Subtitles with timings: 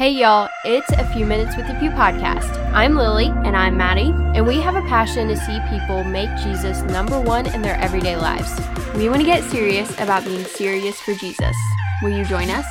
[0.00, 2.48] Hey y'all, it's a few minutes with the Few podcast.
[2.72, 4.14] I'm Lily And I'm Maddie.
[4.34, 8.16] and we have a passion to see people make Jesus number one in their everyday
[8.16, 8.50] lives.
[8.96, 11.54] We want to get serious about being serious for Jesus.
[12.02, 12.64] Will you join us?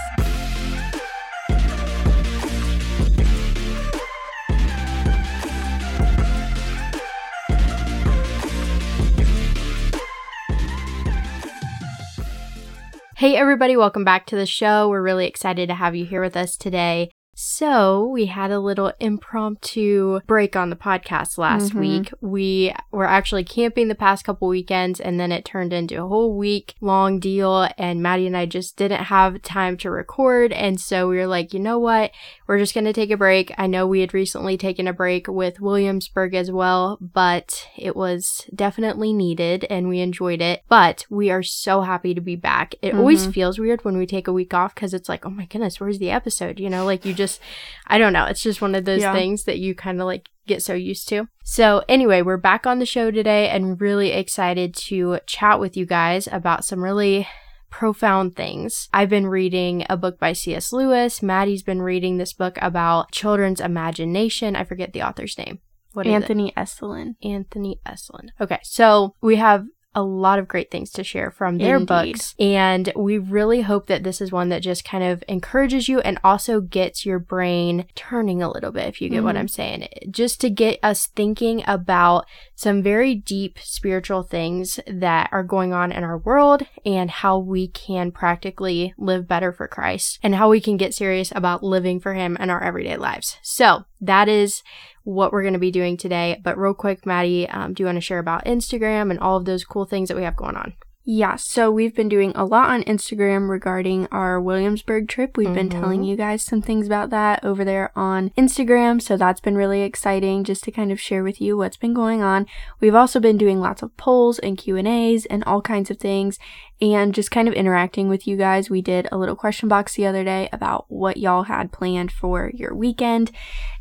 [13.18, 14.90] Hey everybody, welcome back to the show.
[14.90, 17.12] We're really excited to have you here with us today.
[17.52, 21.80] So, we had a little impromptu break on the podcast last Mhm.
[21.80, 22.14] week.
[22.22, 26.38] We were actually camping the past couple weekends and then it turned into a whole
[26.38, 31.10] week long deal and Maddie and I just didn't have time to record and so
[31.10, 32.12] we were like, "You know what?
[32.48, 35.28] We're just going to take a break." I know we had recently taken a break
[35.28, 40.62] with Williamsburg as well, but it was definitely needed and we enjoyed it.
[40.70, 42.76] But we are so happy to be back.
[42.84, 43.34] It always Mhm.
[43.34, 45.98] feels weird when we take a week off because it's like, oh my goodness, where's
[45.98, 46.60] the episode?
[46.60, 47.39] You know, like you just,
[47.88, 48.26] I don't know.
[48.26, 49.14] It's just one of those Yeah.
[49.14, 51.28] things that you kind of like get so used to.
[51.44, 55.86] So, anyway, we're back on the show today and really excited to chat with you
[55.86, 57.28] guys about some really
[57.70, 58.90] profound things.
[58.94, 60.74] I've been reading a book by C.S.
[60.74, 61.22] Lewis.
[61.22, 64.56] Maddie's been reading this book about children's imagination.
[64.56, 65.60] I forget the author's name.
[65.94, 66.16] What is it?
[66.16, 67.16] Anthony Esolen.
[67.24, 68.30] Anthony Esolen.
[68.40, 69.66] Okay, so we have
[70.00, 71.88] a lot of great things to share from their Indeed.
[72.14, 76.00] books, and we really hope that this is one that just kind of encourages you
[76.00, 79.40] and also gets your brain turning a little bit, if you get what Mhm.
[79.40, 79.88] I'm saying.
[80.10, 82.26] Just to get us thinking about
[82.60, 87.70] some very deep spiritual things that are going on in our world and how we
[87.70, 92.14] can practically live better for Christ and how we can get serious about living for
[92.14, 93.38] Him in our everyday lives.
[93.42, 94.62] So, that is
[95.04, 96.42] what we're going to be doing today.
[96.44, 99.46] But real quick, Maddie, um, do you want to share about Instagram and all of
[99.46, 100.74] those cool things that we have going on?
[101.12, 105.38] Yeah, so we've been doing a lot on Instagram regarding our Williamsburg trip.
[105.38, 105.82] We've been Mhm.
[105.82, 109.82] telling you guys some things about that over there on Instagram, so that's been really
[109.82, 112.46] exciting just to kind of share with you what's been going on.
[112.80, 116.38] We've also been doing lots of polls and Q&As and all kinds of things
[116.82, 118.70] and just kind of interacting with you guys.
[118.70, 122.52] We did a little question box the other day about what y'all had planned for
[122.54, 123.32] your weekend.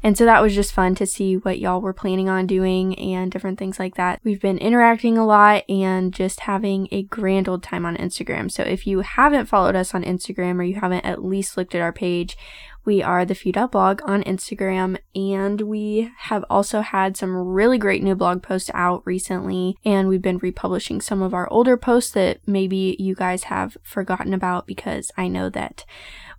[0.03, 3.31] And so that was just fun to see what y'all were planning on doing and
[3.31, 4.21] different things like that.
[4.25, 8.51] We've been interacting a lot and just having a grand old time on Instagram.
[8.51, 11.83] So if you haven't followed us on Instagram or you haven't at least looked at
[11.83, 12.37] our page,
[12.89, 18.15] we are the few.blog on Instagram, and we have also had some really great new
[18.15, 19.77] blog posts out recently.
[19.85, 24.33] And we've been republishing some of our older posts that maybe you guys have forgotten
[24.33, 25.85] about because I know that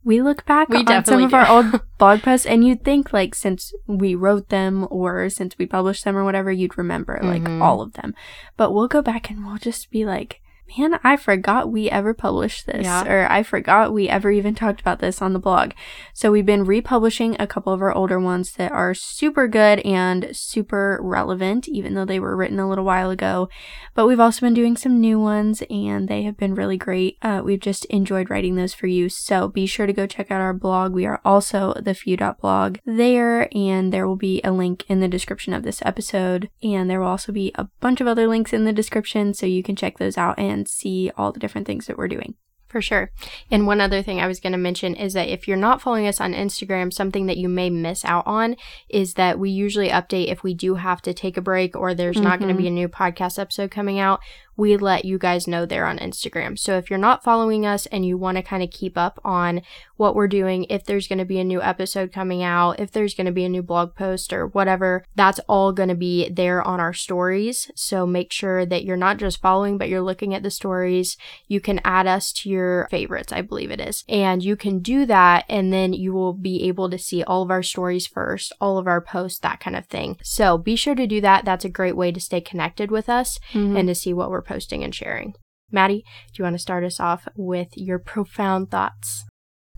[0.04, 1.36] we look back We on some of do.
[1.36, 5.68] our old blog posts, and you'd think like since we wrote them or since we
[5.68, 7.62] published them or whatever, you'd remember like Mhm.
[7.62, 8.16] all of them.
[8.58, 10.42] But we'll go back and we'll just be like,
[10.78, 13.08] man, I forgot we ever published this, Yeah.
[13.08, 15.72] or I forgot we ever even talked about this on the blog.
[16.14, 20.30] So we've been republishing a couple of our older ones that are super good and
[20.34, 23.50] super relevant, even though they were written a little while ago.
[23.96, 27.18] But we've also been doing some new ones, and they have been really great.
[27.22, 29.10] Uh, we've just enjoyed writing those for you.
[29.10, 30.94] So be sure to go check out our blog.
[30.94, 35.54] We are also the few.blog there, and there will be a link in the description
[35.54, 36.50] of this episode.
[36.62, 39.64] And there will also be a bunch of other links in the description, so you
[39.64, 42.36] can check those out and see all the different things that we're doing.
[42.70, 43.12] For sure.
[43.50, 46.06] And one other thing I was going to mention is that if you're not following
[46.06, 48.56] us on Instagram, something that you may miss out on
[48.88, 52.22] is that we usually update if we do have to take a break or there's
[52.22, 52.62] not going to mm-hmm.
[52.62, 54.20] be a new podcast episode coming out.
[54.60, 56.60] We let you guys know there on Instagram.
[56.60, 59.62] So if you're not following us and you want to kind of keep up on
[59.96, 63.14] what we're doing, if there's going to be a new episode coming out, if there's
[63.14, 66.62] going to be a new blog post or whatever, that's all going to be there
[66.62, 67.72] on our stories.
[67.74, 71.16] So make sure that you're not just following, but you're looking at the stories.
[71.48, 74.04] You can add us to your favorites, I believe it is.
[74.10, 77.52] And you can do that, and then you will be able to see all of
[77.52, 80.18] our stories first, all of our posts, that kind of thing.
[80.22, 81.46] So be sure to do that.
[81.46, 83.78] That's a great way to stay connected with us mm-hmm.
[83.78, 85.36] and to see what we're posting and sharing.
[85.72, 89.26] Maddie, do you want to start us off with your profound thoughts?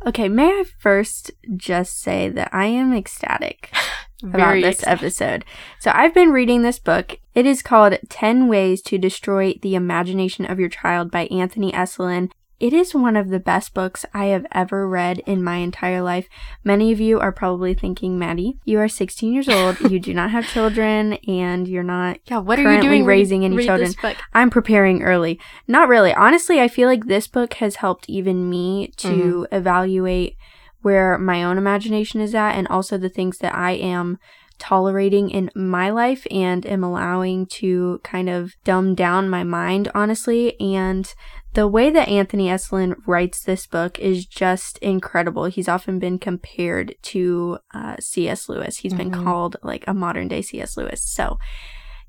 [0.06, 3.70] Okay, may I first just say that I am ecstatic
[4.24, 5.44] about this episode.
[5.80, 7.20] So I've been reading this book.
[7.36, 12.32] It is called 10 Ways to Destroy the Imagination of Your Child by Anthony Esolen.
[12.62, 16.30] It is one of the best books I have ever read in my entire life.
[16.64, 20.30] Many of you are probably thinking, Maddie, you are 16 years old, you do not
[20.30, 23.96] have children, and you're not Yeah, what are you doing raising any children.
[24.36, 25.40] I'm preparing early.
[25.68, 26.14] Not really.
[26.14, 29.56] Honestly, I feel like this book has helped even me to mm-hmm.
[29.56, 30.38] evaluate
[30.84, 34.20] where my own imagination is at and also the things that I am
[34.62, 40.60] tolerating in my life and am allowing to kind of dumb down my mind, honestly.
[40.62, 41.12] And
[41.54, 45.46] the way that Anthony Esolen writes this book is just incredible.
[45.46, 48.48] He's often been compared to uh, C.S.
[48.48, 48.78] Lewis.
[48.78, 49.10] He's mm-hmm.
[49.10, 50.78] been called like a modern day C.S.
[50.78, 51.04] Lewis.
[51.04, 51.40] So,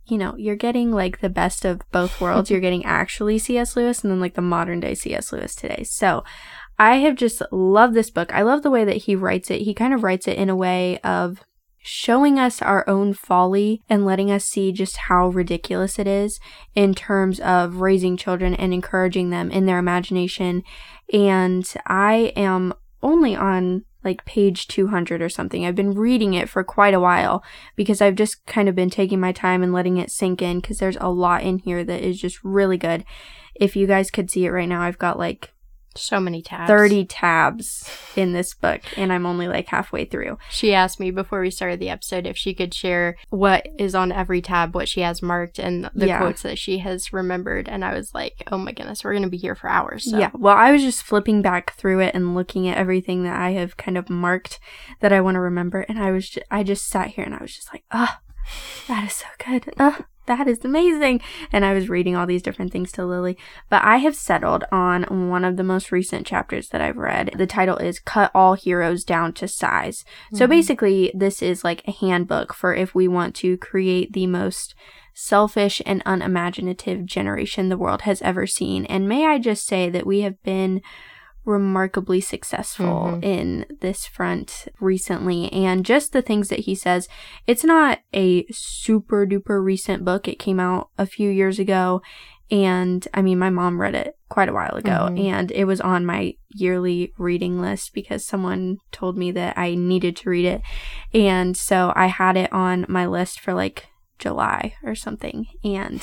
[0.06, 2.50] you know, you're getting like the best of both worlds.
[2.52, 3.76] you're getting actually C.S.
[3.76, 5.32] Lewis and then like the modern day C.S.
[5.32, 5.82] Lewis today.
[5.84, 6.24] So,
[6.78, 8.32] I have just loved this book.
[8.34, 9.62] I love the way that he writes it.
[9.62, 11.44] He kind of writes it in a way of
[11.82, 16.38] showing us our own folly and letting us see just how ridiculous it is
[16.74, 20.62] in terms of raising children and encouraging them in their imagination.
[21.12, 25.64] And I am only on like page 200 or something.
[25.64, 27.44] I've been reading it for quite a while
[27.76, 30.78] because I've just kind of been taking my time and letting it sink in because
[30.78, 33.04] there's a lot in here that is just really good.
[33.54, 35.51] If you guys could see it right now, I've got like
[35.96, 36.68] so many tabs.
[36.68, 40.38] 30 tabs in this book, and I'm only like halfway through.
[40.50, 44.12] She asked me before we started the episode if she could share what is on
[44.12, 46.18] every tab, what she has marked, and the yeah.
[46.18, 47.68] quotes that she has remembered.
[47.68, 50.10] And I was like, oh my goodness, we're going to be here for hours.
[50.10, 50.18] So.
[50.18, 50.30] Yeah.
[50.34, 53.76] Well, I was just flipping back through it and looking at everything that I have
[53.76, 54.58] kind of marked
[55.00, 55.80] that I want to remember.
[55.82, 58.31] And I was, just, I just sat here and I was just like, ah, oh,
[58.88, 59.72] that is so good.
[59.78, 61.20] Ah that is amazing.
[61.52, 63.36] And I was reading all these different things to Lily.
[63.68, 67.32] But I have settled on one of the most recent chapters that I've read.
[67.36, 70.04] The title is Cut All Heroes Down to Size.
[70.26, 70.36] Mm-hmm.
[70.36, 74.74] So basically, this is like a handbook for if we want to create the most
[75.14, 78.86] selfish and unimaginative generation the world has ever seen.
[78.86, 80.80] And may I just say that we have been
[81.44, 83.24] remarkably successful mm-hmm.
[83.24, 85.52] in this front recently.
[85.52, 87.08] And just the things that he says,
[87.46, 90.28] it's not a super duper recent book.
[90.28, 92.02] It came out a few years ago.
[92.50, 95.18] And I mean, my mom read it quite a while ago, mm-hmm.
[95.18, 100.16] and it was on my yearly reading list because someone told me that I needed
[100.16, 100.60] to read it.
[101.14, 103.88] And so I had it on my list for like
[104.18, 105.46] July or something.
[105.64, 106.02] And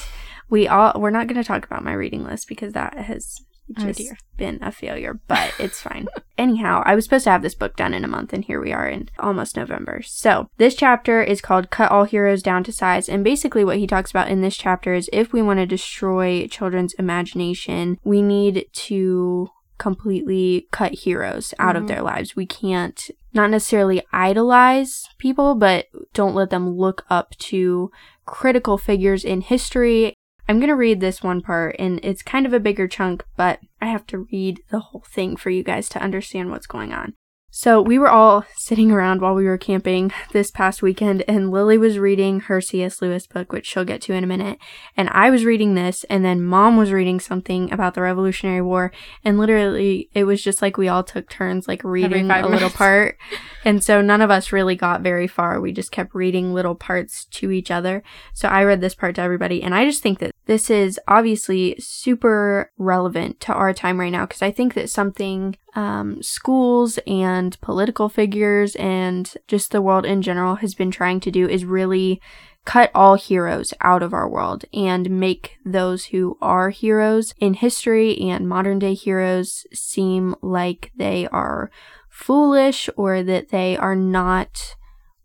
[0.50, 3.42] we all, we're not going to talk about my reading list because that has
[3.78, 6.08] just oh been a failure, but it's fine.
[6.38, 8.72] Anyhow, I was supposed to have this book done in a month, and here we
[8.72, 10.02] are in almost November.
[10.04, 13.10] So, this chapter is called Cut All Heroes Down to Size.
[13.10, 16.48] And basically, what he talks about in this chapter is if we want to destroy
[16.48, 21.84] children's imagination, we need to completely cut heroes out mm-hmm.
[21.84, 22.36] of their lives.
[22.36, 27.92] We can't not necessarily idolize people, but don't let them look up to
[28.26, 30.14] critical figures in history
[30.50, 33.60] I'm going to read this one part, and it's kind of a bigger chunk, but
[33.80, 37.14] I have to read the whole thing for you guys to understand what's going on.
[37.52, 41.80] So we were all sitting around while we were camping this past weekend, and Lily
[41.80, 43.02] was reading her C.S.
[43.02, 44.60] Lewis book, which she'll get to in a minute.
[44.96, 48.92] And I was reading this, and then mom was reading something about the Revolutionary War.
[49.24, 53.18] And literally, it was just like we all took turns, like reading a little part.
[53.66, 55.60] And so none of us really got very far.
[55.60, 58.04] We just kept reading little parts to each other.
[58.34, 59.62] So I read this part to everybody.
[59.62, 64.26] And I just think that this is obviously super relevant to our time right now
[64.26, 70.24] because I think that something um, schools and political figures and just the world in
[70.24, 72.20] general has been trying to do is really
[72.66, 78.18] cut all heroes out of our world and make those who are heroes in history
[78.18, 81.70] and modern day heroes seem like they are
[82.10, 84.76] foolish or that they are not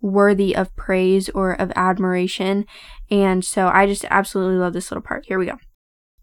[0.04, 2.66] worthy of praise or of admiration.
[3.10, 5.24] And so I just absolutely love this little part.
[5.26, 5.58] Here we go.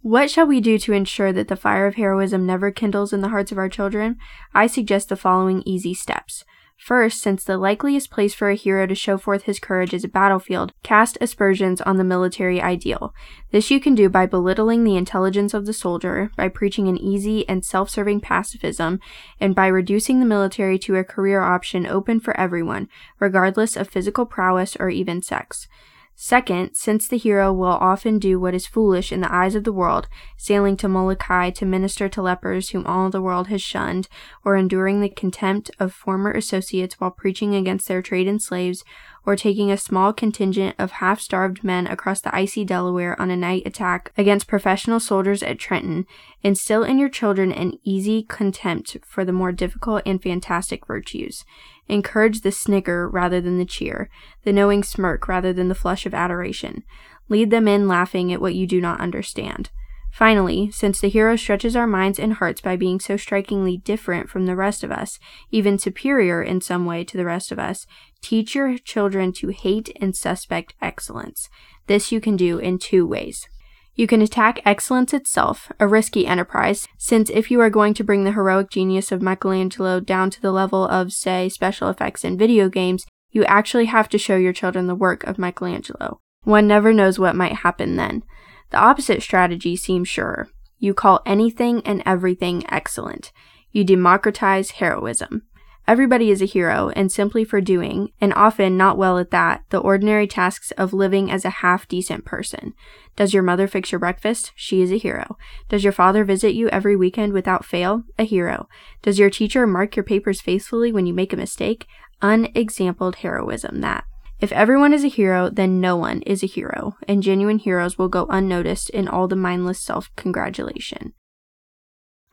[0.01, 3.29] What shall we do to ensure that the fire of heroism never kindles in the
[3.29, 4.17] hearts of our children?
[4.53, 6.43] I suggest the following easy steps.
[6.81, 10.07] First, since the likeliest place for a hero to show forth his courage is a
[10.07, 13.13] battlefield, cast aspersions on the military ideal.
[13.51, 17.47] This you can do by belittling the intelligence of the soldier, by preaching an easy
[17.47, 18.99] and self serving pacifism,
[19.39, 22.89] and by reducing the military to a career option open for everyone,
[23.19, 25.67] regardless of physical prowess or even sex.
[26.15, 29.73] Second, since the hero will often do what is foolish in the eyes of the
[29.73, 34.07] world, sailing to Molokai to minister to lepers whom all the world has shunned,
[34.45, 38.83] or enduring the contempt of former associates while preaching against their trade in slaves,
[39.25, 43.37] or taking a small contingent of half starved men across the icy Delaware on a
[43.37, 46.05] night attack against professional soldiers at Trenton,
[46.41, 51.45] instill in your children an easy contempt for the more difficult and fantastic virtues.
[51.87, 54.09] Encourage the snigger rather than the cheer,
[54.43, 56.83] the knowing smirk rather than the flush of adoration.
[57.29, 59.69] Lead them in laughing at what you do not understand.
[60.11, 64.45] Finally, since the hero stretches our minds and hearts by being so strikingly different from
[64.45, 65.17] the rest of us,
[65.51, 67.87] even superior in some way to the rest of us,
[68.21, 71.49] teach your children to hate and suspect excellence.
[71.87, 73.47] This you can do in two ways.
[73.95, 78.23] You can attack excellence itself, a risky enterprise, since if you are going to bring
[78.23, 82.69] the heroic genius of Michelangelo down to the level of, say, special effects in video
[82.69, 86.19] games, You actually have to show your children the work of Michelangelo.
[86.43, 88.23] One never knows what might happen then.
[88.71, 90.49] The opposite strategy seems surer.
[90.79, 93.31] You call anything and everything excellent.
[93.71, 95.43] You democratize heroism.
[95.87, 99.79] Everybody is a hero, and simply for doing, and often not well at that, the
[99.79, 102.73] ordinary tasks of living as a half decent person.
[103.15, 104.53] Does your mother fix your breakfast?
[104.55, 105.37] She is a hero.
[105.69, 108.03] Does your father visit you every weekend without fail?
[108.17, 108.69] A hero.
[109.01, 111.87] Does your teacher mark your papers faithfully when you make a mistake?
[112.21, 114.05] Unexampled heroism, that.
[114.41, 118.09] If everyone is a hero, then no one is a hero, and genuine heroes will
[118.09, 121.13] go unnoticed in all the mindless self congratulation.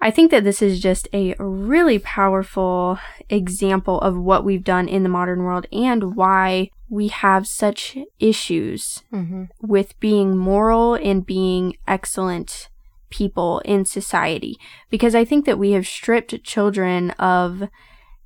[0.00, 2.98] I think that this is just a really powerful
[3.28, 9.02] example of what we've done in the modern world and why we have such issues
[9.12, 9.44] mm-hmm.
[9.60, 12.68] with being moral and being excellent
[13.10, 14.56] people in society.
[14.88, 17.64] Because I think that we have stripped children of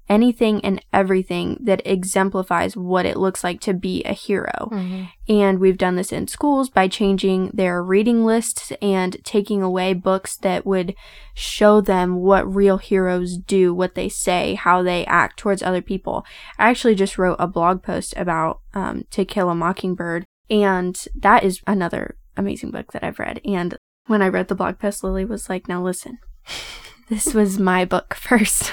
[0.09, 4.69] anything and everything that exemplifies what it looks like to be a hero.
[4.71, 5.05] Mm-hmm.
[5.29, 10.37] And we've done this in schools by changing their reading lists and taking away books
[10.39, 10.95] that would
[11.35, 16.27] show them what real heroes do, what they say, how they act towards other people.
[16.59, 21.45] I actually just wrote a blog post about um, To Kill a Mockingbird, and that
[21.45, 23.41] is another amazing book that I've read.
[23.45, 26.19] And when I read the blog post, Lily was like, Now listen.
[27.09, 28.73] This was my book first.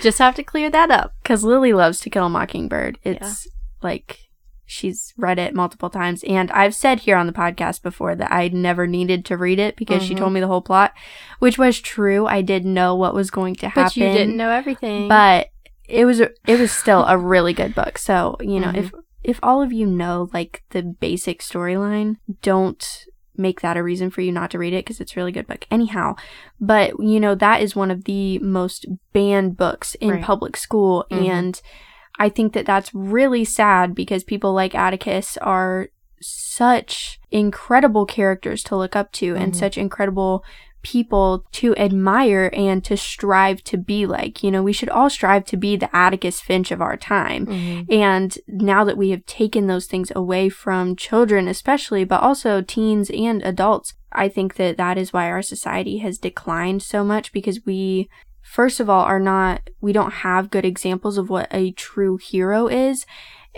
[0.00, 1.14] Just have to clear that up.
[1.22, 2.98] Because Lily loves To Kill a Mockingbird.
[3.02, 3.52] It's yeah.
[3.82, 4.28] like
[4.68, 6.22] she's read it multiple times.
[6.24, 9.76] And I've said here on the podcast before that I never needed to read it
[9.76, 10.08] because mm-hmm.
[10.08, 10.92] she told me the whole plot,
[11.38, 12.26] which was true.
[12.26, 13.84] I did know what was going to happen.
[13.84, 15.08] But you didn't know everything.
[15.08, 15.48] But
[15.88, 17.98] it was it was still a really good book.
[17.98, 18.78] So, you know, mm-hmm.
[18.78, 18.92] if
[19.24, 23.06] if all of you know like the basic storyline, don't
[23.38, 25.46] make that a reason for you not to read it because it's a really good
[25.46, 26.14] book anyhow
[26.60, 30.22] but you know that is one of the most banned books in right.
[30.22, 31.24] public school mm-hmm.
[31.24, 31.62] and
[32.18, 35.88] i think that that's really sad because people like atticus are
[36.20, 39.42] such incredible characters to look up to mm-hmm.
[39.42, 40.44] and such incredible
[40.82, 44.42] people to admire and to strive to be like.
[44.42, 47.46] You know, we should all strive to be the Atticus Finch of our time.
[47.46, 47.92] Mm-hmm.
[47.92, 53.10] And now that we have taken those things away from children, especially, but also teens
[53.10, 57.64] and adults, I think that that is why our society has declined so much because
[57.66, 58.08] we
[58.40, 62.66] first of all are not we don't have good examples of what a true hero
[62.66, 63.04] is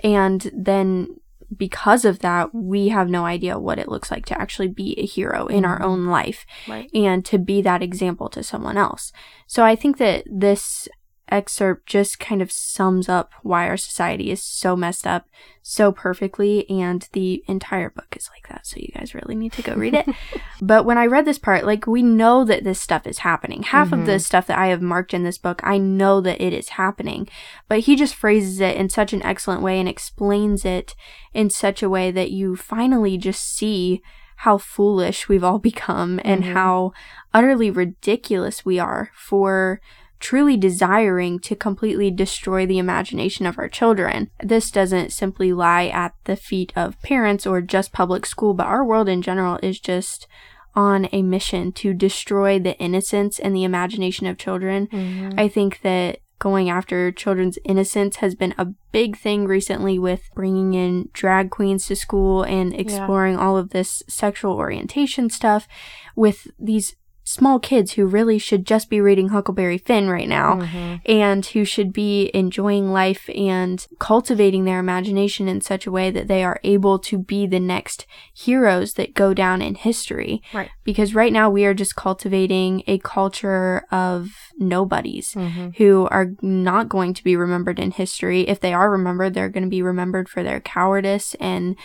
[0.02, 1.20] and then
[1.56, 5.06] because of that, we have no idea what it looks like to actually be a
[5.06, 5.72] hero in mm-hmm.
[5.72, 6.90] our own life right.
[6.94, 9.12] and to be that example to someone else.
[9.46, 10.88] So I think that this
[11.30, 15.26] excerpt just kind of sums up why our society is so messed up
[15.62, 19.62] so perfectly and the entire book is like that so you guys really need to
[19.62, 20.06] go read it
[20.62, 23.88] but when i read this part like we know that this stuff is happening half
[23.88, 24.00] mm-hmm.
[24.00, 24.18] of the mm-hmm.
[24.18, 27.28] stuff that i have marked in this book i know that it is happening
[27.68, 30.94] but he just phrases it in such an excellent way and explains it
[31.34, 34.02] in such a way that you finally just see
[34.40, 36.54] how foolish we've all become and mm-hmm.
[36.54, 36.92] how
[37.34, 39.82] utterly ridiculous we are for
[40.20, 44.30] truly desiring to completely destroy the imagination of our children.
[44.42, 48.84] This doesn't simply lie at the feet of parents or just public school, but our
[48.84, 50.28] world in general is just
[50.74, 54.86] on a mission to destroy the innocence and the imagination of children.
[54.88, 55.40] Mm-hmm.
[55.40, 60.74] I think that going after children's innocence has been a big thing recently with bringing
[60.74, 63.40] in drag queens to school and exploring yeah.
[63.40, 65.68] all of this sexual orientation stuff
[66.16, 66.96] with these
[67.30, 70.96] small kids who really should just be reading Huckleberry Finn right now mm-hmm.
[71.06, 76.26] and who should be enjoying life and cultivating their imagination in such a way that
[76.26, 80.42] they are able to be the next heroes that go down in history.
[80.52, 80.70] Right.
[80.82, 85.70] Because right now we are just cultivating a culture of nobodies mm-hmm.
[85.76, 88.48] who are not going to be remembered in history.
[88.48, 91.76] If they are remembered, they're going to be remembered for their cowardice and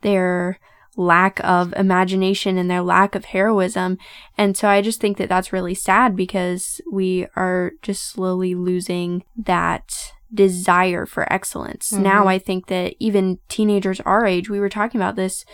[0.00, 0.58] their
[0.96, 3.98] lack of imagination and their lack of heroism.
[4.38, 9.24] And so I just think that that's really sad because we are just slowly losing
[9.36, 11.90] that desire for excellence.
[11.90, 12.02] Mm-hmm.
[12.02, 15.44] Now I think that even teenagers our age, we were talking about this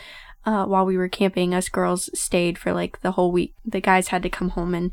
[0.44, 3.54] uh, while we were camping, us girls stayed for like the whole week.
[3.64, 4.90] The guys had to come home and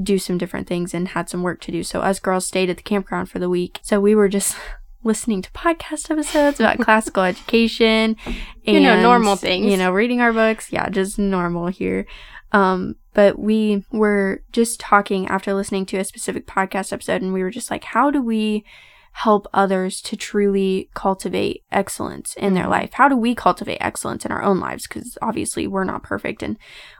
[0.00, 1.82] do some different things and had some work to do.
[1.82, 3.80] So us girls stayed at the campground for the week.
[3.82, 4.56] So we were just
[5.02, 9.70] listening to podcast episodes about classical education and you know normal things.
[9.70, 10.72] you know reading our books.
[10.72, 12.06] Yeah just normal here.
[12.52, 17.42] Um but we were just talking after listening to a specific podcast episode and we
[17.42, 18.64] were just like how do we
[19.12, 22.72] help others to truly cultivate excellence in their mm-hmm.
[22.72, 22.92] life?
[22.92, 24.86] How do we cultivate excellence in our own lives?
[24.86, 26.56] Because obviously we're not perfect and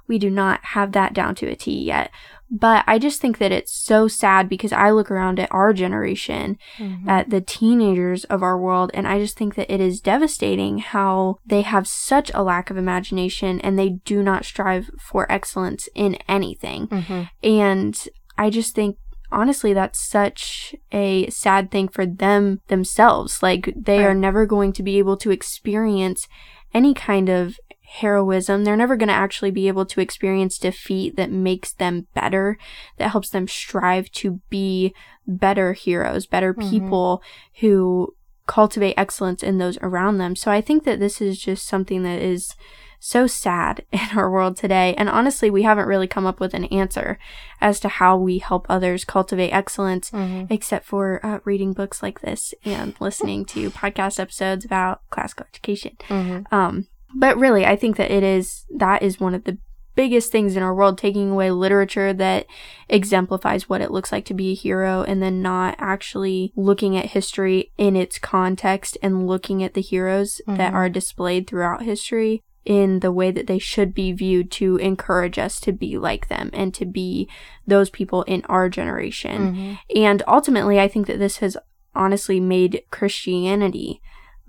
[0.07, 2.11] we do not have that down to a t yet
[2.51, 6.59] But I just think that it's so sad because I look around at our generation,
[6.79, 7.07] Mhm.
[7.09, 11.39] at the teenagers of our world, and I just think that it is devastating how
[11.47, 16.17] they have such a lack of imagination and they do not strive for excellence in
[16.29, 16.89] anything.
[16.89, 17.29] Mhm.
[17.45, 18.97] And I just think
[19.33, 23.43] honestly that's such a sad thing for them themselves.
[23.45, 26.27] Like they are never going to be able to experience
[26.75, 27.57] any kind of
[27.99, 28.63] heroism.
[28.65, 32.57] They're never going to actually be able to experience defeat that makes them better,
[32.99, 34.95] that helps them strive to be
[35.27, 36.71] better heroes, better Mhm.
[36.71, 37.23] people
[37.61, 38.15] who
[38.47, 40.35] cultivate excellence in those around them.
[40.37, 42.55] So I think that this is just something that is
[43.01, 44.95] so sad in our world today.
[44.99, 47.19] And honestly, we haven't really come up with an answer
[47.61, 50.47] as to how we help others cultivate excellence, Mhm.
[50.51, 55.97] except for uh, reading books like this and listening to podcast episodes about classical education.
[56.09, 56.53] Mhm.
[56.53, 59.59] Um, but really, I think that it is that is one of the
[59.97, 62.47] biggest things in our world taking away literature that
[62.89, 67.07] exemplifies what it looks like to be a hero and then not actually looking at
[67.07, 70.75] history in its context and looking at the heroes that Mhm.
[70.75, 75.59] are displayed throughout history in the way that they should be viewed to encourage us
[75.61, 77.29] to be like them and to be
[77.67, 79.55] those people in our generation.
[79.55, 79.79] Mhm.
[79.97, 81.57] And ultimately, I think that this has
[81.95, 84.01] honestly made Christianity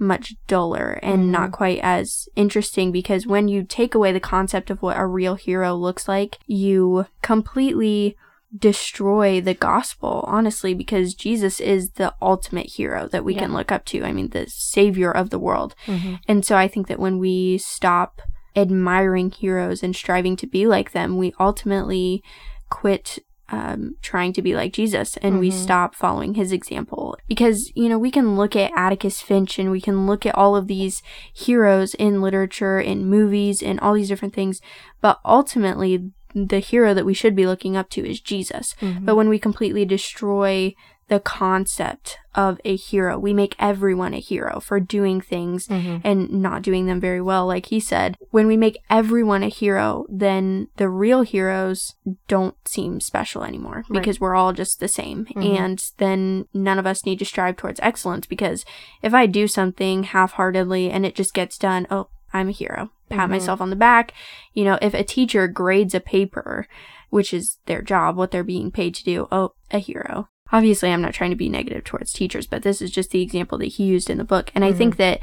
[0.01, 1.29] much duller and Mhm.
[1.29, 5.35] not quite as interesting because when you take away the concept of what a real
[5.35, 8.17] hero looks like, you completely
[8.57, 13.85] destroy the gospel, honestly, because Jesus is the ultimate hero that we can look up
[13.85, 14.03] to.
[14.03, 15.73] I mean, the savior of the world.
[15.85, 16.19] Mhm.
[16.27, 18.21] And so I think that when we stop
[18.55, 22.21] admiring heroes and striving to be like them, we ultimately
[22.69, 23.19] quit
[23.51, 25.53] um, trying to be like Jesus and we Mhm.
[25.53, 27.17] stop following his example.
[27.27, 30.55] Because, you know, we can look at Atticus Finch and we can look at all
[30.55, 31.03] of these
[31.33, 34.61] heroes in literature, in movies, and all these different things,
[35.01, 38.73] but ultimately, the hero that we should be looking up to is Jesus.
[38.81, 39.03] Mhm.
[39.05, 40.73] But when we completely destroy
[41.11, 45.99] the concept of a hero, we make everyone a hero for doing things Mhm.
[46.05, 48.15] and not doing them very well, like he said.
[48.29, 51.95] When we make everyone a hero, then the real heroes
[52.29, 53.99] don't seem special anymore Right.
[53.99, 55.25] because we're all just the same.
[55.35, 55.57] Mhm.
[55.59, 58.63] And then none of us need to strive towards excellence because
[59.01, 62.91] if I do something half heartedly and it just gets done, oh, I'm a hero.
[63.09, 63.31] Pat Mhm.
[63.31, 64.13] myself on the back.
[64.53, 66.67] You know, if a teacher grades a paper,
[67.09, 70.29] which is their job, what they're being paid to do, oh, a hero.
[70.51, 73.57] Obviously, I'm not trying to be negative towards teachers, but this is just the example
[73.59, 74.51] that he used in the book.
[74.53, 75.03] And I think mm-hmm.
[75.03, 75.19] that,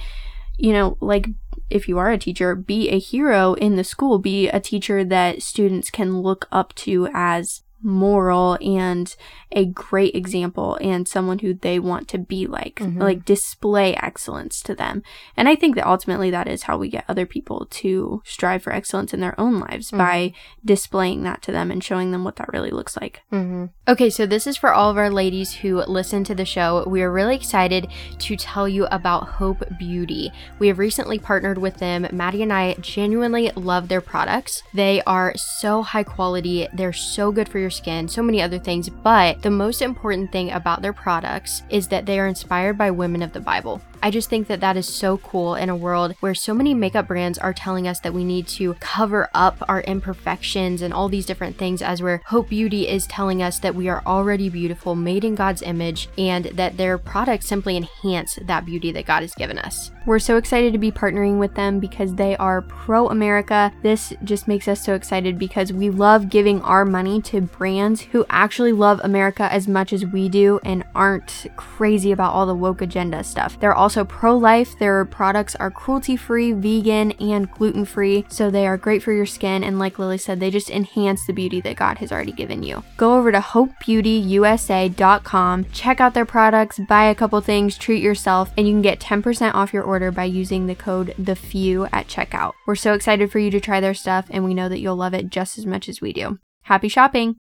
[0.57, 1.29] you know, like
[1.71, 5.43] if you are a teacher, be a hero in the school, be a teacher that
[5.43, 9.15] students can look up to as moral and
[9.53, 13.01] a great example and someone who they want to be like Mhm.
[13.01, 15.03] like display excellence to them
[15.37, 18.73] and i think that ultimately that is how we get other people to strive for
[18.73, 19.99] excellence in their own lives Mhm.
[19.99, 20.33] by
[20.65, 24.27] displaying that to them and showing them what that really looks like hmm Okay, so
[24.27, 26.85] this is for all of our ladies who listen to the show.
[26.87, 27.89] We are really excited
[28.19, 30.31] to tell you about Hope Beauty.
[30.59, 32.07] We have recently partnered with them.
[32.13, 34.63] Maddie and I genuinely love their products.
[34.75, 38.89] They are so high quality, they're so good for your skin, so many other things.
[38.89, 43.23] But the most important thing about their products is that they are inspired by women
[43.23, 43.81] of the Bible.
[44.03, 47.09] I just think that that is so cool in a world where so many makeup
[47.09, 51.27] brands are telling us that we need to cover up our imperfections and all these
[51.27, 55.25] different things, as where Hope Beauty is telling us that we are already beautiful, made
[55.25, 59.59] in God's image, and that their products simply enhance that beauty that God has given
[59.59, 59.91] us.
[60.07, 63.73] We're so excited to be partnering with them because they are pro America.
[63.83, 68.25] This just makes us so excited because we love giving our money to brands who
[68.31, 72.81] actually love America as much as we do and aren't crazy about all the woke
[72.81, 73.59] agenda stuff.
[73.61, 74.79] They're also pro life.
[74.79, 78.25] Their products are cruelty free, vegan, and gluten free.
[78.29, 79.63] So they are great for your skin.
[79.65, 82.85] And like Lily said, they just enhance the beauty that God has already given you.
[82.97, 88.67] Go over to hopebeautyusa.com, check out their products, buy a couple things, treat yourself, and
[88.67, 92.53] you can get 10% off your order by using the code the few at checkout.
[92.67, 95.15] We're so excited for you to try their stuff, and we know that you'll love
[95.15, 96.39] it just as much as we do.
[96.63, 97.37] Happy shopping!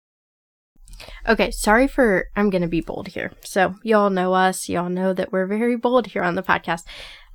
[1.28, 3.32] Okay, sorry for I'm going to be bold here.
[3.42, 6.82] So, y'all know us, y'all know that we're very bold here on the podcast.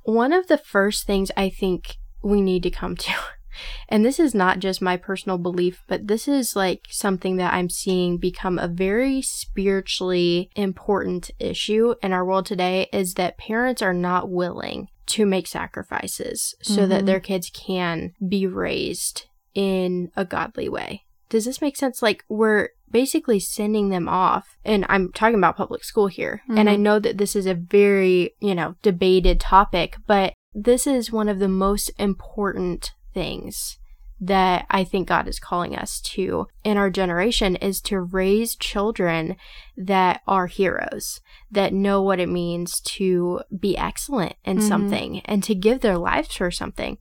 [0.04, 3.12] One of the first things I think we need to come to,
[3.88, 7.68] and this is not just my personal belief, but this is like something that I'm
[7.68, 13.94] seeing become a very spiritually important issue in our world today is that parents are
[13.94, 17.06] not willing to make sacrifices so that Mhm.
[17.06, 21.02] their kids can be raised in a godly way.
[21.28, 22.02] Does this make sense?
[22.02, 26.42] Like, we're basically sending them off, and I'm talking about public school here.
[26.48, 26.80] And I Mhm.
[26.80, 31.38] know that this is a very, you know, debated topic, but this is one of
[31.38, 33.78] the most important things
[34.20, 39.36] that I think God is calling us to in our generation is to raise children
[39.76, 44.68] that are heroes, that know what it means to be excellent in mm-hmm.
[44.68, 46.98] something and to give their lives for something.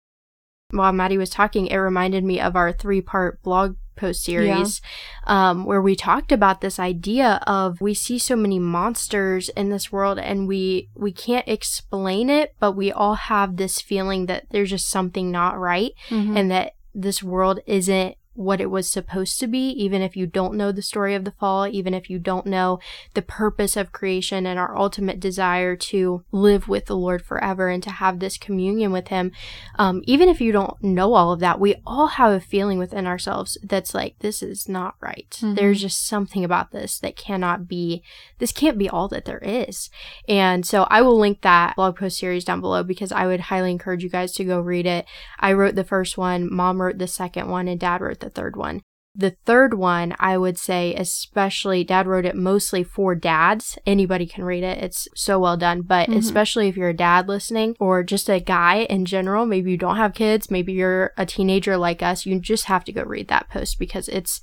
[0.71, 4.81] While Maddie was talking, it reminded me of our three part blog post series
[5.27, 5.51] yeah.
[5.51, 9.93] um, where we talked about this idea of we see so many monsters in this
[9.93, 14.71] world and we we can't explain it but we all have this feeling that there's
[14.71, 16.37] just something not right mm-hmm.
[16.37, 20.55] and that this world isn't what it was supposed to be, even if you don't
[20.55, 22.79] know the story of the fall, even if you don't know
[23.15, 27.83] the purpose of creation and our ultimate desire to live with the Lord forever and
[27.83, 29.33] to have this communion with Him.
[29.77, 33.09] Um, even if you don't know all of that, we all have a feeling within
[33.09, 35.31] ourselves that's like, this is not right.
[35.41, 35.55] Mm-hmm.
[35.55, 38.05] There's just something about this that cannot be,
[38.39, 39.91] this can't be all that there is.
[40.29, 43.73] And so I will link that blog post series down below because I would highly
[43.73, 45.07] encourage you guys to go read it.
[45.41, 48.41] I wrote the first one, mom wrote the second one, and dad wrote the the
[48.41, 48.83] third one.
[49.15, 53.77] The third one, I would say, especially, dad wrote it mostly for dads.
[53.85, 54.79] Anybody can read it.
[54.79, 55.83] It's so well done.
[55.83, 56.19] But mm-hmm.
[56.19, 59.97] especially if you're a dad listening or just a guy in general, maybe you don't
[59.97, 63.51] have kids, maybe you're a teenager like us, you just have to go read that
[63.51, 64.41] post because it's,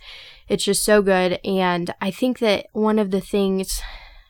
[0.50, 1.40] it's just so good.
[1.46, 3.82] And I think that one of the things,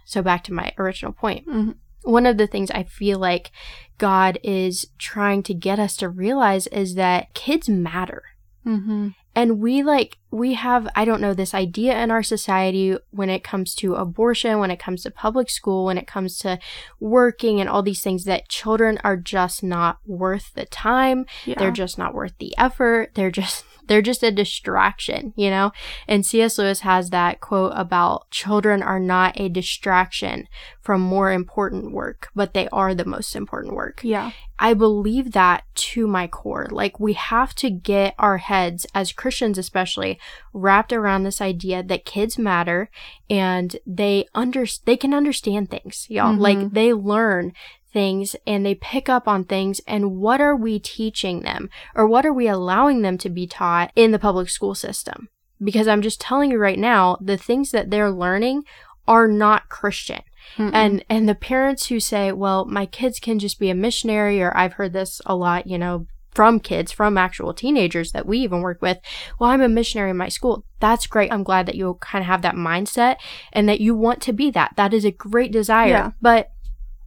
[0.05, 1.71] so back to my original point, mm-hmm.
[2.03, 3.49] one of the things I feel like
[3.97, 8.21] God is trying to get us to realize is that kids matter.
[8.63, 9.09] Mm-hmm.
[9.35, 13.43] And we like, we have, I don't know, this idea in our society when it
[13.43, 16.59] comes to abortion, when it comes to public school, when it comes to
[16.99, 21.25] working and all these things that children are just not worth the time.
[21.45, 21.55] Yeah.
[21.57, 23.11] They're just not worth the effort.
[23.15, 25.71] They're just they're just a distraction, you know?
[26.07, 26.57] And C.S.
[26.57, 30.47] Lewis has that quote about children are not a distraction
[30.81, 34.01] from more important work, but they are the most important work.
[34.03, 34.31] Yeah.
[34.57, 36.67] I believe that to my core.
[36.71, 40.19] Like, we have to get our heads, as Christians especially,
[40.53, 42.89] wrapped around this idea that kids matter
[43.29, 46.33] and they under they can understand things, y'all.
[46.33, 46.41] Mm-hmm.
[46.41, 47.53] Like they learn
[47.91, 52.25] things and they pick up on things and what are we teaching them or what
[52.25, 55.29] are we allowing them to be taught in the public school system?
[55.63, 58.63] Because I'm just telling you right now, the things that they're learning
[59.07, 60.21] are not Christian.
[60.57, 60.71] Mm-mm.
[60.73, 64.55] And and the parents who say, "Well, my kids can just be a missionary," or
[64.55, 68.61] I've heard this a lot, you know, from kids, from actual teenagers that we even
[68.61, 68.99] work with.
[69.39, 70.65] Well, I'm a missionary in my school.
[70.79, 71.31] That's great.
[71.31, 73.15] I'm glad that you kind of have that mindset
[73.53, 74.73] and that you want to be that.
[74.75, 75.87] That is a great desire.
[75.87, 76.11] Yeah.
[76.21, 76.51] But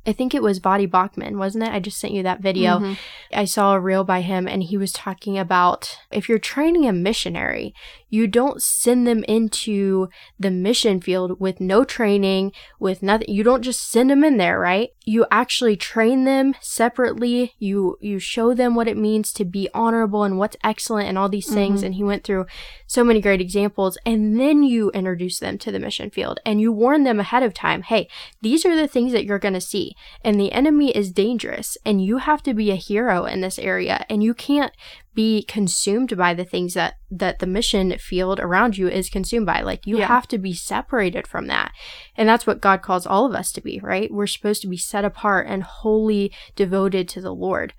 [0.07, 1.71] I think it was Voddie Baucham, wasn't it?
[1.71, 2.79] I just sent you that video.
[2.79, 2.95] Mm-hmm.
[3.35, 6.93] I saw a reel by him and he was talking about if you're training a
[6.95, 7.75] missionary,
[8.09, 13.29] you don't send them into the mission field with no training, with nothing.
[13.29, 14.91] You don't just send them in there, right?
[15.05, 17.55] You actually train them separately.
[17.59, 21.29] You you show them what it means to be honorable and what's excellent and all
[21.29, 21.79] these things.
[21.79, 21.87] Mm-hmm.
[21.87, 22.47] And he went through
[22.87, 23.99] so many great examples.
[24.05, 27.55] And then you introduce them to the mission field and you warn them ahead of
[27.55, 28.09] time, hey,
[28.43, 29.95] these are the things that you're gonna see.
[30.25, 34.05] And the enemy is dangerous and you have to be a hero in this area.
[34.09, 34.73] And you can't
[35.19, 39.63] be consumed by the things that that the mission field around you is consumed by.
[39.63, 40.07] Like you yeah.
[40.07, 41.73] have to be separated from that.
[42.15, 44.13] And that's what god calls all of us to be right?
[44.13, 47.75] We're supposed to be set apart and wholly devoted to the lord.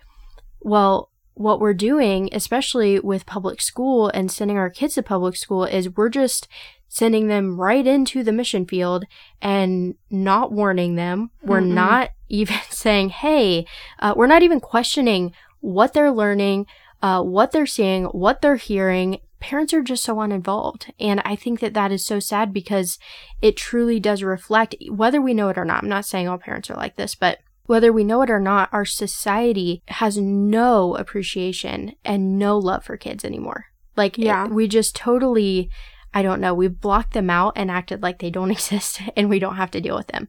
[0.59, 5.63] Well what we're doing especially with public school and sending our kids to public school
[5.63, 6.45] is we're just
[6.89, 9.05] sending them right into the mission field
[9.41, 11.31] and not warning them.
[11.41, 13.65] We're mm not even saying hey
[13.99, 16.65] uh, we're not even questioning what they're learning
[17.01, 19.19] uh, what they're seeing, what they're hearing.
[19.39, 20.93] Parents are just so uninvolved.
[20.99, 22.99] And I think that that is so sad because
[23.41, 25.83] it truly does reflect, whether we know it or not.
[25.83, 28.69] I'm not saying all parents are like this, but whether we know it or not,
[28.73, 33.67] our society has no appreciation and no love for kids anymore.
[33.95, 34.45] Like, yeah.
[34.45, 35.69] It, we just totally,
[36.13, 39.39] I don't know, we blocked them out and acted like they don't exist and we
[39.39, 40.27] don't have to deal with them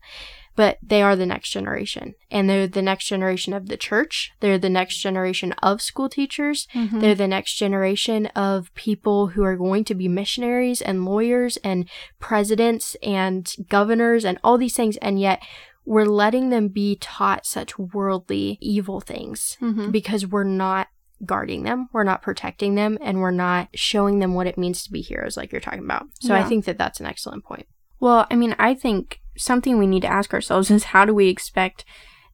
[0.60, 4.58] but they are the next generation and they're the next generation of the church they're
[4.58, 7.00] the next generation of school teachers mm-hmm.
[7.00, 11.88] they're the next generation of people who are going to be missionaries and lawyers and
[12.18, 15.42] presidents and governors and all these things and yet
[15.86, 19.90] we're letting them be taught such worldly evil things mm-hmm.
[19.90, 20.88] because we're not
[21.24, 24.92] guarding them, we're not protecting them, and we're not showing them what it means to
[24.92, 26.06] be heroes, like you're talking about.
[26.20, 26.44] So yeah.
[26.44, 27.66] I think that that's an excellent point.
[28.00, 31.28] Well, I mean, I think something we need to ask ourselves is how do we
[31.28, 31.84] expect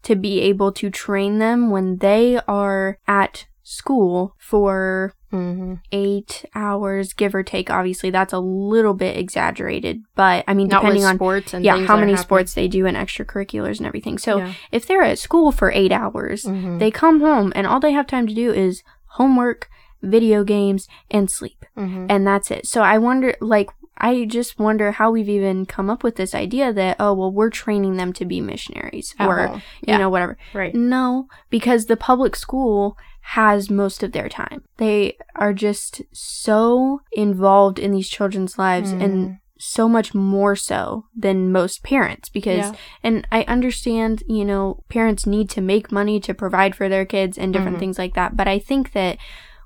[0.03, 5.75] to be able to train them when they are at school for mm-hmm.
[5.91, 7.71] eight hours, give or take.
[7.71, 11.97] Obviously, that's a little bit exaggerated, but I mean, depending on sports and yeah, how
[11.97, 14.19] many sports they do and extracurriculars and everything.
[14.19, 14.55] So, yeah.
[14.71, 16.79] if they're at school for eight hours, mm-hmm.
[16.79, 19.69] they come home and all they have time to do is homework
[20.03, 21.65] video games, and sleep.
[21.77, 22.07] Mm-hmm.
[22.09, 22.67] And that's it.
[22.67, 26.73] So I wonder, like, I just wonder how we've even come up with this idea
[26.73, 29.63] that, oh, well, we're training them to be missionaries or, home.
[29.87, 30.37] you know, whatever.
[30.53, 30.75] Right.
[30.75, 34.63] No, because the public school has most of their time.
[34.77, 39.03] They are just so involved in these children's lives Mm.
[39.03, 42.73] and so much more so than most parents because Yeah.
[43.03, 47.39] and I understand, you know, parents need to make money to provide for their kids
[47.39, 47.81] and different Mhm.
[47.81, 49.17] things like that, but I think that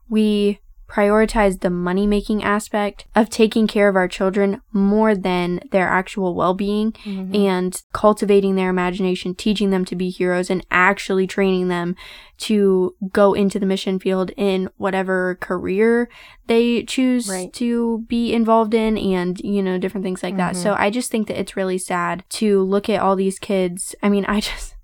[0.09, 5.87] we prioritize the money making aspect of taking care of our children more than their
[5.87, 7.35] actual well-being Mhm.
[7.37, 11.94] and cultivating their imagination, teaching them to be heroes, and actually training them
[12.38, 16.09] to go into the mission field in whatever career
[16.48, 17.53] they choose Right.
[17.53, 20.55] to be involved in, and you know, different things like that.
[20.55, 20.57] Mhm.
[20.57, 23.94] So I just think that it's really sad to look at all these kids.
[24.03, 24.74] I mean, I just.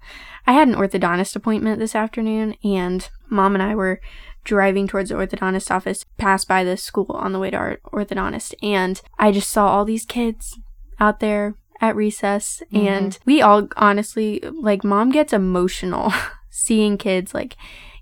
[0.48, 4.00] I had an orthodontist appointment this afternoon, and mom and I were
[4.46, 8.54] driving towards the orthodontist office, passed by the school on the way to our orthodontist,
[8.62, 10.58] and I just saw all these kids
[11.00, 12.86] out there at recess, Mhm.
[12.88, 16.12] and we all honestly, like, mom gets emotional
[16.48, 17.56] seeing kids, like,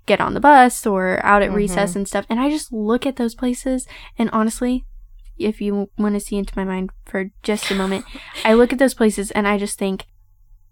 [0.05, 1.55] get on the bus or out at Mhm.
[1.55, 3.87] recess and stuff, and I just look at those places,
[4.19, 4.85] and honestly,
[5.37, 8.05] if you want to see into my mind for just a moment,
[8.45, 10.05] I look at those places and I just think,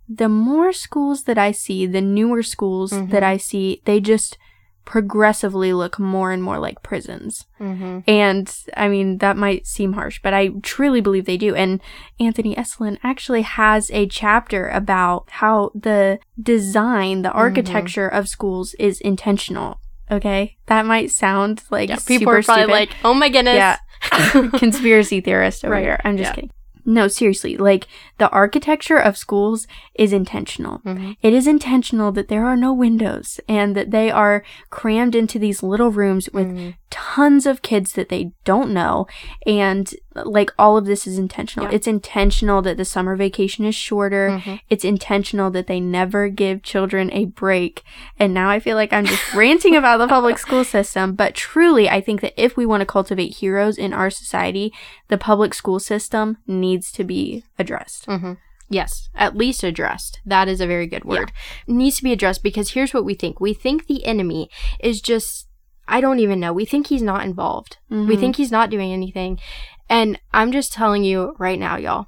[0.08, 3.10] the more schools that I see, the newer schools Mhm.
[3.10, 4.38] that I see, they just
[4.86, 7.46] progressively look more and more like prisons.
[7.60, 8.04] Mhm.
[8.08, 11.56] And I mean, that might seem harsh, but I truly believe they do.
[11.56, 11.80] And
[12.20, 19.00] Anthony Esolen actually has a chapter about how the design, the architecture of schools is
[19.02, 19.80] intentional.
[20.12, 20.58] Okay.
[20.68, 22.72] That might sound like Yeah, people are probably stupid.
[22.72, 23.78] like, "Oh my goodness." Yeah.
[24.60, 25.84] conspiracy theorist over Right.
[25.84, 26.00] here.
[26.04, 26.52] I'm just kidding.
[26.86, 27.56] No, seriously.
[27.58, 30.80] Like the architecture of schools is intentional.
[30.86, 31.16] Mhm.
[31.22, 35.64] It is intentional that there are no windows and that they are crammed into these
[35.64, 36.76] little rooms with Mhm.
[36.90, 39.08] tons of kids that they don't know
[39.48, 41.68] and like all of this is intentional.
[41.70, 41.76] Yeah.
[41.76, 44.40] It's intentional that the summer vacation is shorter.
[44.42, 44.60] Mhm.
[44.70, 47.84] It's intentional that they never give children a break.
[48.20, 51.90] And now I feel like I'm just ranting about the public school system, but truly
[51.90, 54.72] I think that if we want to cultivate heroes in our society,
[55.08, 58.06] the public school system needs to be addressed.
[58.08, 58.34] Mm-hmm.
[58.70, 60.20] Yes, at least addressed.
[60.26, 61.32] That is a very good word.
[61.68, 63.40] Needs to be addressed because here's what we think.
[63.40, 64.50] We think the enemy
[64.80, 65.48] is just,
[65.88, 66.54] I don't even know.
[66.54, 67.78] We think he's not involved.
[67.90, 68.20] We Mhm.
[68.20, 69.38] think he's not doing anything.
[69.90, 72.08] And I'm just telling you right now, y'all,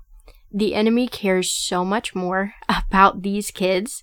[0.52, 4.02] the enemy cares so much more about these kids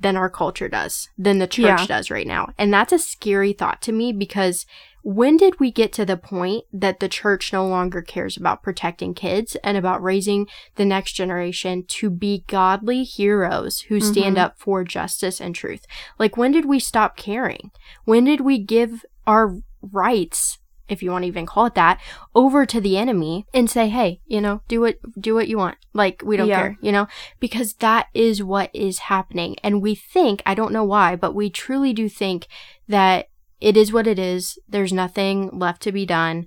[0.00, 1.86] than our culture does, than the church Yeah.
[1.86, 2.50] does right now.
[2.56, 4.64] And that's a scary thought to me because
[5.02, 9.12] when did we get to the point that the church no longer cares about protecting
[9.14, 14.40] kids and about raising the next generation to be godly heroes who stand Mhm.
[14.40, 15.84] up for justice and truth?
[16.18, 17.70] Like, when did we stop caring?
[18.04, 22.00] When did we give our rights, if you want to even call it that,
[22.34, 25.76] over to the enemy and say, hey, you know, do what, do what you want.
[25.92, 26.56] Like, we don't Yeah.
[26.56, 27.06] care, you know,
[27.40, 29.56] because that is what is happening.
[29.62, 32.46] And we think, I don't know why, but we truly do think
[32.88, 33.26] that
[33.60, 34.58] it is what it is.
[34.68, 36.46] There's nothing left to be done.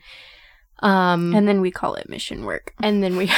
[0.79, 2.73] Um, And then we call it mission work.
[2.81, 3.29] and then we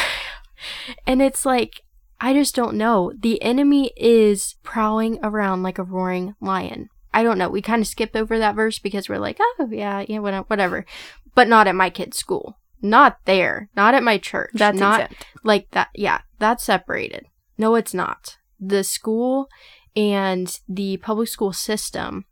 [1.08, 1.82] and it's like
[2.22, 7.38] i just don't know the enemy is prowling around like a roaring lion i don't
[7.38, 10.86] know we kind of skipped over that verse because we're like oh yeah yeah whatever.
[11.36, 12.60] But not at my kid's school.
[12.82, 13.70] Not there.
[13.76, 14.52] Not at my church.
[14.54, 15.26] That's not exempt.
[15.44, 17.26] like that yeah that's separated.
[17.58, 18.38] No it's not.
[18.60, 19.48] The school
[19.96, 22.26] and the public school system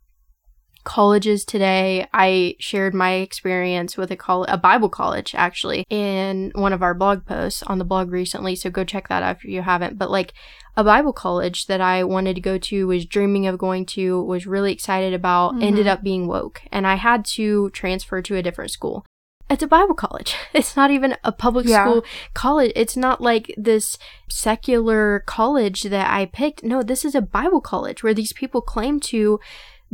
[0.84, 2.06] colleges today.
[2.12, 6.94] I shared my experience with a col- a bible college actually in one of our
[6.94, 9.98] blog posts on the blog recently so go check that out if you haven't.
[9.98, 10.32] But like
[10.76, 14.46] a bible college that i wanted to go to was dreaming of going to was
[14.46, 15.90] really excited about ended Mhm.
[15.90, 19.04] up being woke and i had to transfer to a different school.
[19.50, 20.34] It's a bible college.
[20.54, 21.84] It's not even a public Yeah.
[21.84, 22.72] school college.
[22.74, 23.98] It's not like this
[24.30, 26.64] secular college that i picked.
[26.64, 29.38] No this is a bible college where these people claim to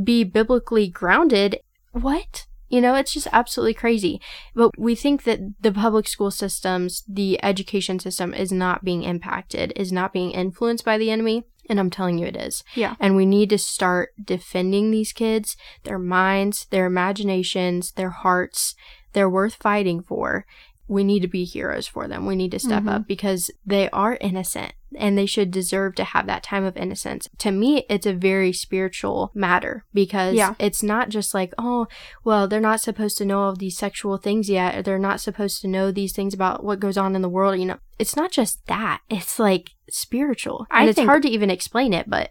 [0.02, 1.60] be biblically grounded
[1.92, 2.46] what?
[2.68, 4.20] You know it's just absolutely crazy.
[4.54, 9.72] But we think that the public school systems the education system is not being impacted
[9.74, 12.62] is not being influenced by the enemy and i'm telling you it is.
[12.74, 12.94] Yeah.
[13.00, 18.74] and we need to start defending these kids their minds their imaginations their hearts.
[19.14, 20.44] They're worth fighting for
[20.88, 22.90] we need to be heroes for them we need to step Mhm.
[22.92, 27.28] up because they are innocent and they should deserve to have that time of innocence
[27.38, 30.54] to me it's a very spiritual matter because Yeah.
[30.58, 31.86] it's not just like oh
[32.24, 35.60] well they're not supposed to know all these sexual things yet or they're not supposed
[35.60, 38.30] to know these things about what goes on in the world you know it's not
[38.32, 42.30] just that it's like spiritual I and it's think- hard to even explain it but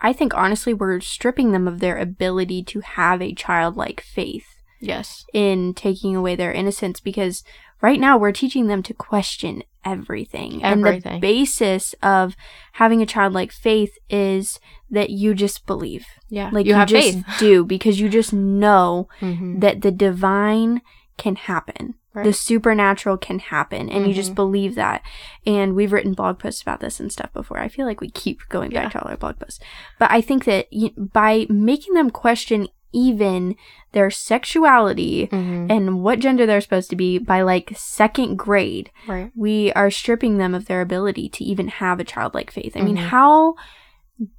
[0.00, 4.46] I think honestly we're stripping them of their ability to have a childlike faith
[4.80, 5.24] Yes.
[5.34, 7.42] in taking away their innocence because
[7.80, 10.62] right now we're teaching them to question everything.
[10.62, 12.36] And the basis of
[12.72, 14.60] having a childlike faith is
[14.90, 16.06] that you just believe.
[16.28, 16.50] Yeah.
[16.52, 17.24] Like you, have just faith.
[17.38, 19.60] do because you just know Mhm.
[19.60, 20.82] that the divine
[21.16, 21.94] can happen.
[22.14, 22.24] Right.
[22.24, 24.36] The supernatural can happen, and you just Mhm.
[24.36, 25.02] believe that.
[25.46, 27.58] And we've written blog posts about this and stuff before.
[27.58, 28.88] I feel like we keep going back Yeah.
[29.00, 29.60] to all our blog posts.
[29.98, 33.54] But I think that y- by making them question even
[33.92, 35.70] their sexuality Mhm.
[35.70, 39.30] and what gender they're supposed to be by like second grade, Right.
[39.36, 42.76] we are stripping them of their ability to even have a childlike faith.
[42.76, 43.08] I mean, Mhm.
[43.08, 43.54] how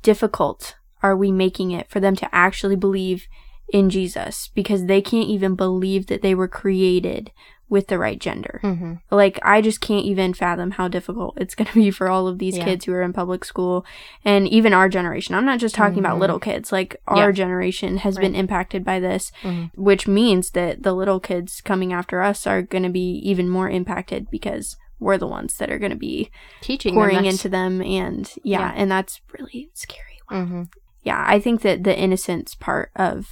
[0.01, 3.27] difficult are we making it for them to actually believe
[3.71, 7.31] in Jesus because they can't even believe that they were created
[7.69, 8.59] with the right gender?
[8.63, 8.93] Mm-hmm.
[9.11, 12.39] Like, I just can't even fathom how difficult it's going to be for all of
[12.39, 12.65] these Yeah.
[12.65, 13.85] kids who are in public school
[14.25, 15.35] and even our generation.
[15.35, 16.21] I'm not just talking about Mhm.
[16.21, 17.31] little kids, like, our Yeah.
[17.31, 19.71] generation has been impacted by this, Mhm.
[19.75, 23.69] which means that the little kids coming after us are going to be even more
[23.69, 26.29] impacted because we're the ones that are going to be
[26.61, 27.81] Teaching pouring them into them.
[27.81, 28.73] And yeah, Yeah.
[28.75, 30.19] and that's really scary.
[30.27, 30.63] hmm
[31.03, 33.27] Yeah, I think that the innocence part of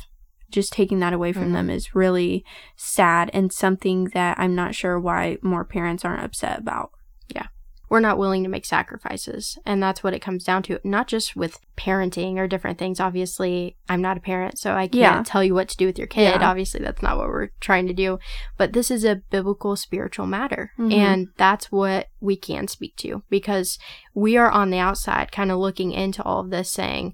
[0.50, 1.54] just taking that away from Mhm.
[1.54, 6.60] them is really sad and something that I'm not sure why more parents aren't upset
[6.60, 6.92] about.
[7.28, 7.48] Yeah.
[7.90, 10.80] We're not willing to make sacrifices, and that's what it comes down to.
[10.84, 13.00] Not just with parenting or different things.
[13.00, 15.24] Obviously, I'm not a parent, so I can't Yeah.
[15.26, 16.24] tell you what to do with your kid.
[16.42, 16.50] Yeah.
[16.50, 18.20] Obviously, that's not what we're trying to do.
[18.58, 20.94] But this is a biblical, spiritual matter, Mhm.
[20.94, 23.80] and that's what we can speak to because
[24.14, 27.14] we are on the outside, kind of looking into all of this, saying,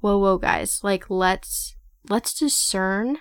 [0.00, 0.80] "Whoa, whoa, guys!
[0.82, 1.76] Like, let's
[2.08, 3.18] let's discern."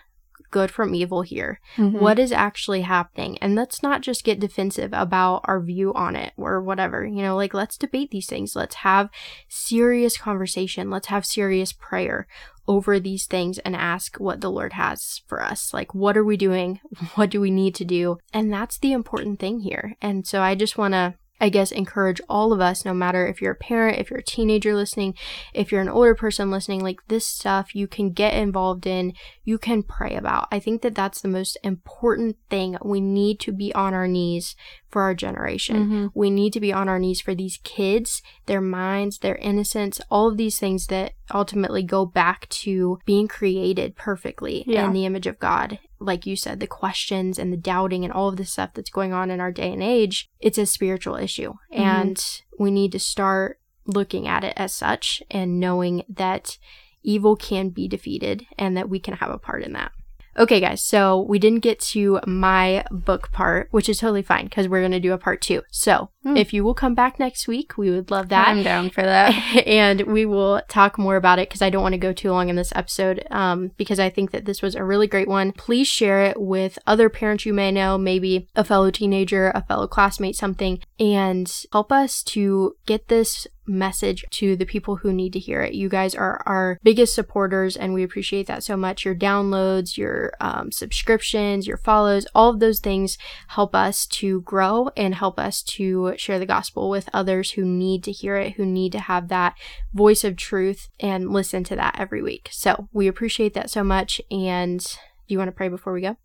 [0.52, 1.60] Good from evil here.
[1.78, 2.00] Mhm.
[2.00, 6.34] what is actually happening and let's not just get defensive about our view on it
[6.38, 9.12] or whatever you know like let's debate these things let's have
[9.48, 12.26] serious conversation let's have serious prayer
[12.68, 16.38] over these things and ask what the lord has for us like what are we
[16.38, 16.80] doing
[17.15, 20.56] what do we need to do and that's the important thing here and so i
[20.56, 23.99] just want to I guess encourage all of us, no matter if you're a parent,
[23.99, 25.15] if you're a teenager listening,
[25.54, 29.58] if you're an older person listening, like this stuff you can get involved in, you
[29.58, 30.47] can pray about.
[30.52, 32.78] I think that that's the most important thing.
[32.84, 34.56] We need to be on our knees
[34.89, 35.88] for our generation.
[35.89, 36.12] Mhm.
[36.13, 40.28] We need to be on our knees for these kids, their minds, their innocence, all
[40.28, 44.86] of these things that ultimately go back to being created perfectly Yeah.
[44.86, 45.80] in the image of God.
[45.99, 49.13] Like you said, the questions and the doubting and all of the stuff that's going
[49.13, 51.54] on in our day and age, it's a spiritual issue.
[51.71, 51.80] Mhm.
[51.80, 56.58] And we need to start looking at it as such and knowing that
[57.04, 59.91] evil can be defeated and that we can have a part in that.
[60.39, 64.69] Okay, guys, so we didn't get to my book part, which is totally fine because
[64.69, 65.63] we're going to do a part two.
[65.69, 66.38] So Hmm.
[66.38, 68.48] if you will come back next week, we would love that.
[68.48, 69.34] I'm down for that.
[69.68, 72.50] and we will talk more about it because I don't want to go too long
[72.50, 75.52] in this episode um, because I think that this was a really great one.
[75.52, 79.88] Please share it with other parents you may know, maybe a fellow teenager, a fellow
[79.88, 85.39] classmate, something, and help us to get this message to the people who need to
[85.39, 85.74] hear it.
[85.74, 89.06] You guys are our biggest supporters, and we appreciate that so much.
[89.06, 93.18] Your downloads, your um, subscriptions, your follows, all of those things
[93.50, 98.03] help us to grow and help us to share the gospel with others who need
[98.03, 99.55] to hear it, who need to have that
[99.93, 102.49] voice of truth and listen to that every week.
[102.51, 104.21] So we appreciate that so much.
[104.29, 106.17] And do you want to pray before we go?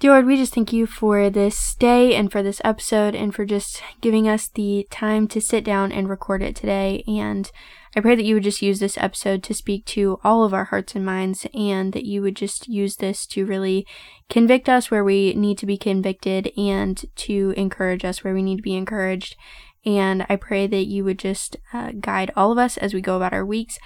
[0.00, 3.44] Dear Lord, we just thank you for this day and for this episode and for
[3.44, 7.04] just giving us the time to sit down and record it today.
[7.06, 7.50] And
[7.94, 10.64] I pray that you would just use this episode to speak to all of our
[10.64, 13.86] hearts and minds and that you would just use this to really
[14.30, 18.56] convict us where we need to be convicted and to encourage us where we need
[18.56, 19.36] to be encouraged.
[19.84, 23.16] And I pray that you would just uh, guide all of us as we go
[23.16, 23.78] about our weeks.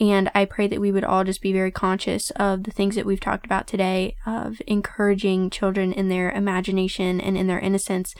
[0.00, 3.06] And I pray that we would all just be very conscious of the things that
[3.06, 8.14] we've talked about today, of encouraging children in their imagination and in their innocence,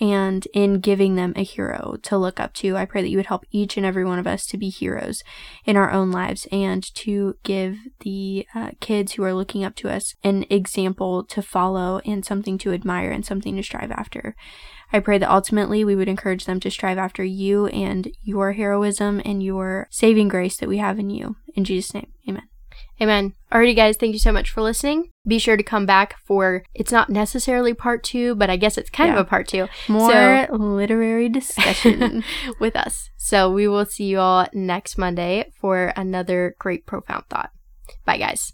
[0.00, 2.76] and in giving them a hero to look up to.
[2.76, 5.22] I pray that you would help each and every one of us to be heroes
[5.66, 9.90] in our own lives and to give the uh, kids who are looking up to
[9.90, 14.34] us an example to follow and something to admire and something to strive after.
[14.92, 19.20] I pray that ultimately we would encourage them to strive after you and your heroism
[19.24, 21.36] and your saving grace that we have in you.
[21.54, 22.42] In Jesus' name, amen.
[23.02, 23.32] Amen.
[23.52, 25.08] Alrighty, guys, thank you so much for listening.
[25.26, 28.90] Be sure to come back for it's not necessarily part two, but I guess it's
[28.90, 29.14] kind Yeah.
[29.20, 32.22] of a part two More literary discussion.
[32.60, 33.10] with us.
[33.16, 37.50] So we will see you all next Monday for another great profound thought.
[38.04, 38.52] Bye, guys.